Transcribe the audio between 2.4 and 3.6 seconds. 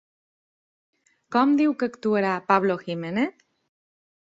Pablo Jiménez?